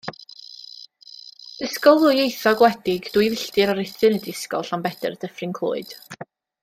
Ysgol 1.67 1.99
ddwyieithog, 2.05 2.63
wledig 2.65 3.11
dwy 3.17 3.29
filltir 3.35 3.73
o 3.75 3.77
Ruthun 3.81 4.17
ydy 4.21 4.35
Ysgol 4.35 4.67
Llanbedr 4.71 5.19
Dyffryn 5.27 5.55
Clwyd. 5.61 5.95